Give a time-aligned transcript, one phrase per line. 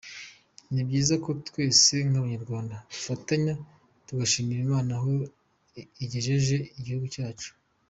[0.73, 3.53] Ni byiza ko twese nk’Abanyarwanda dufatanya
[4.07, 5.11] tugashima Imana aho
[6.05, 7.49] igejeje igihugu cyacu.